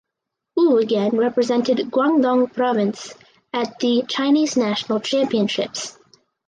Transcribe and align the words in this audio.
Ou 0.57 0.77
again 0.79 1.15
represented 1.19 1.91
Guangdong 1.91 2.51
province 2.51 3.13
at 3.53 3.77
the 3.77 4.03
Chinese 4.07 4.57
National 4.57 4.99
Championships. 4.99 5.95